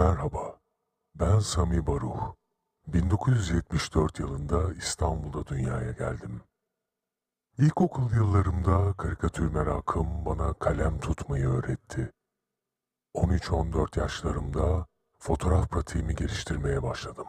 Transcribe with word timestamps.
Merhaba, 0.00 0.60
ben 1.14 1.38
Sami 1.38 1.86
Baruh. 1.86 2.34
1974 2.86 4.18
yılında 4.18 4.74
İstanbul'da 4.74 5.46
dünyaya 5.46 5.92
geldim. 5.92 6.40
İlkokul 7.58 8.12
yıllarımda 8.12 8.92
karikatür 8.92 9.54
merakım 9.54 10.24
bana 10.26 10.52
kalem 10.52 11.00
tutmayı 11.00 11.48
öğretti. 11.48 12.12
13-14 13.14 14.00
yaşlarımda 14.00 14.86
fotoğraf 15.18 15.70
pratiğimi 15.70 16.14
geliştirmeye 16.14 16.82
başladım. 16.82 17.26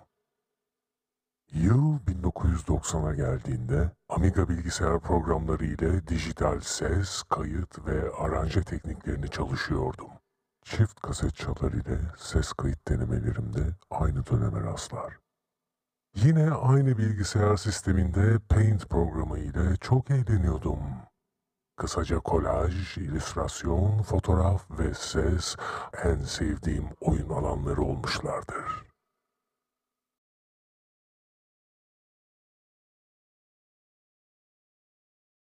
Yıl 1.54 2.00
1990'a 2.00 3.14
geldiğinde 3.14 3.92
Amiga 4.10 4.50
bilgisayar 4.50 5.00
programları 5.00 5.65
ile 5.65 6.07
dijital 6.07 6.60
ses, 6.60 7.24
kayıt 7.24 7.86
ve 7.86 8.11
aranje 8.11 8.64
tekniklerini 8.64 9.29
çalışıyordum. 9.29 10.21
Çift 10.61 11.00
kaset 11.00 11.36
çalar 11.36 11.71
ile 11.71 12.00
ses 12.18 12.54
kayıt 12.54 12.88
denemelerimde 12.88 13.75
aynı 13.89 14.25
döneme 14.25 14.61
rastlar. 14.64 15.20
Yine 16.15 16.51
aynı 16.51 16.97
bilgisayar 16.97 17.57
sisteminde 17.57 18.39
Paint 18.50 18.89
programı 18.89 19.39
ile 19.39 19.78
çok 19.82 20.11
eğleniyordum. 20.11 20.79
Kısaca 21.78 22.20
kolaj, 22.20 22.97
illüstrasyon, 22.97 24.01
fotoğraf 24.01 24.71
ve 24.79 24.93
ses 24.93 25.56
en 26.04 26.24
sevdiğim 26.24 26.89
oyun 27.01 27.29
alanları 27.29 27.82
olmuşlardır. 27.82 28.92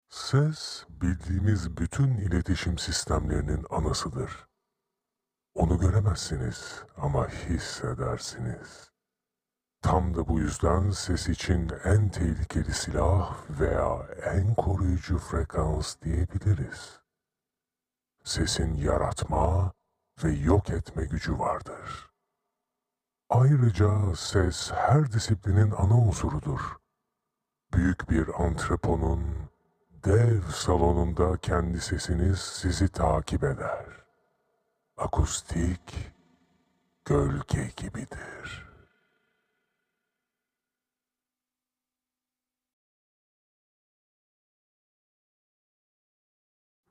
Ses, 0.09 0.85
bildiğimiz 0.89 1.77
bütün 1.77 2.17
iletişim 2.17 2.77
sistemlerinin 2.77 3.65
anasıdır. 3.69 4.46
Onu 5.57 5.79
göremezsiniz 5.79 6.83
ama 6.97 7.27
hissedersiniz. 7.27 8.91
Tam 9.81 10.15
da 10.15 10.27
bu 10.27 10.39
yüzden 10.39 10.89
ses 10.89 11.29
için 11.29 11.71
en 11.83 12.09
tehlikeli 12.09 12.73
silah 12.73 13.37
veya 13.49 14.07
en 14.23 14.55
koruyucu 14.55 15.17
frekans 15.17 15.95
diyebiliriz. 16.01 16.99
Sesin 18.23 18.73
yaratma 18.73 19.73
ve 20.23 20.31
yok 20.31 20.69
etme 20.69 21.05
gücü 21.05 21.39
vardır. 21.39 22.09
Ayrıca 23.29 24.15
ses 24.15 24.71
her 24.71 25.11
disiplinin 25.11 25.71
ana 25.71 25.97
unsurudur. 25.97 26.61
Büyük 27.73 28.09
bir 28.09 28.43
antreponun 28.43 29.23
dev 30.05 30.41
salonunda 30.41 31.37
kendi 31.37 31.81
sesiniz 31.81 32.39
sizi 32.39 32.87
takip 32.87 33.43
eder. 33.43 33.96
Akustik 34.97 36.13
gölge 37.05 37.71
gibidir. 37.77 38.67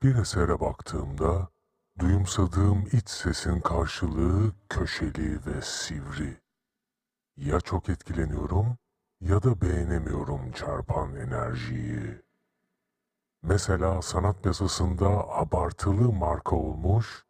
Bir 0.03 0.15
esere 0.15 0.61
baktığımda 0.61 1.49
duyumsadığım 1.99 2.87
iç 2.93 3.09
sesin 3.09 3.61
karşılığı 3.61 4.53
köşeli 4.69 5.47
ve 5.47 5.63
sivri. 5.63 6.41
Ya 7.37 7.61
çok 7.61 7.89
etkileniyorum 7.89 8.79
ya 9.21 9.43
da 9.43 9.61
beğenemiyorum 9.61 10.53
çarpan 10.53 11.17
enerjiyi. 11.17 12.23
Mesela 13.43 14.03
sanat 14.03 14.43
piyasasında 14.43 15.09
abartılı 15.29 16.13
marka 16.13 16.57
olmuş 16.57 17.27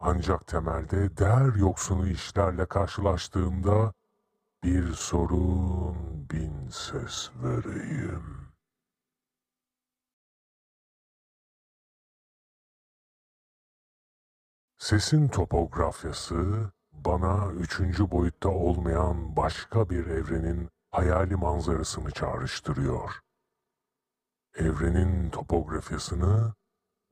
ancak 0.00 0.46
temelde 0.46 1.16
değer 1.16 1.54
yoksunu 1.54 2.08
işlerle 2.08 2.66
karşılaştığımda 2.66 3.92
bir 4.64 4.92
sorun 4.92 6.30
bin 6.30 6.68
ses 6.68 7.30
vereyim. 7.42 8.46
Sesin 14.78 15.28
topografyası 15.28 16.70
bana 16.92 17.52
üçüncü 17.52 18.10
boyutta 18.10 18.48
olmayan 18.48 19.36
başka 19.36 19.90
bir 19.90 20.06
evrenin 20.06 20.70
hayali 20.90 21.36
manzarasını 21.36 22.10
çağrıştırıyor. 22.10 23.20
Evrenin 24.54 25.30
topografyasını 25.30 26.54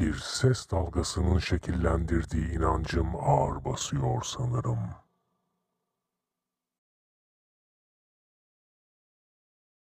bir 0.01 0.15
ses 0.15 0.71
dalgasının 0.71 1.39
şekillendirdiği 1.39 2.53
inancım 2.53 3.17
ağır 3.17 3.65
basıyor 3.65 4.23
sanırım. 4.23 5.04